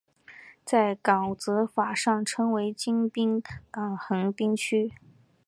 [0.65, 4.95] 在港则法上称为京滨港横滨区。